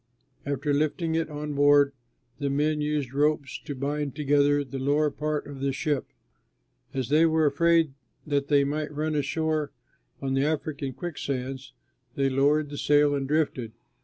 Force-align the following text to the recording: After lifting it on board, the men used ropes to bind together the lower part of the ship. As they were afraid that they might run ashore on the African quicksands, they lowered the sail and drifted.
After 0.47 0.73
lifting 0.73 1.13
it 1.13 1.29
on 1.29 1.53
board, 1.53 1.93
the 2.39 2.49
men 2.49 2.81
used 2.81 3.13
ropes 3.13 3.59
to 3.65 3.75
bind 3.75 4.15
together 4.15 4.63
the 4.63 4.79
lower 4.79 5.11
part 5.11 5.45
of 5.45 5.59
the 5.59 5.71
ship. 5.71 6.07
As 6.91 7.09
they 7.09 7.27
were 7.27 7.45
afraid 7.45 7.93
that 8.25 8.47
they 8.47 8.63
might 8.63 8.91
run 8.91 9.13
ashore 9.13 9.71
on 10.19 10.33
the 10.33 10.43
African 10.43 10.93
quicksands, 10.93 11.73
they 12.15 12.31
lowered 12.31 12.71
the 12.71 12.79
sail 12.79 13.13
and 13.13 13.27
drifted. 13.27 13.73